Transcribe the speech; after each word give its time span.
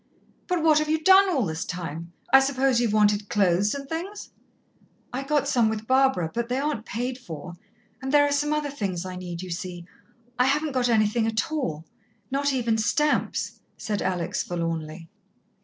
"But 0.47 0.63
what 0.63 0.79
have 0.79 0.89
you 0.89 0.99
done 1.03 1.29
all 1.29 1.45
this 1.45 1.63
time? 1.63 2.11
I 2.33 2.39
suppose 2.39 2.81
you've 2.81 2.91
wanted 2.91 3.29
clothes 3.29 3.75
and 3.75 3.87
things." 3.87 4.31
"I 5.13 5.21
got 5.21 5.47
some 5.47 5.69
with 5.69 5.85
Barbara, 5.85 6.31
but 6.33 6.49
they 6.49 6.57
aren't 6.57 6.87
paid 6.87 7.19
for. 7.19 7.53
And 8.01 8.11
there 8.11 8.25
are 8.25 8.31
some 8.31 8.51
other 8.51 8.71
things 8.71 9.05
I 9.05 9.15
need 9.15 9.43
you 9.43 9.51
see, 9.51 9.85
I 10.39 10.45
haven't 10.45 10.71
got 10.71 10.89
anything 10.89 11.27
at 11.27 11.51
all 11.51 11.85
not 12.31 12.51
even 12.51 12.79
stamps," 12.79 13.59
said 13.77 14.01
Alex 14.01 14.41
forlornly. 14.41 15.07